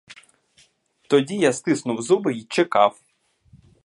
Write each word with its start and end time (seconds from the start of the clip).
Тоді 1.09 1.35
я 1.37 1.53
стиснув 1.53 2.01
зуби 2.01 2.33
й 2.33 2.43
чекав. 2.43 3.01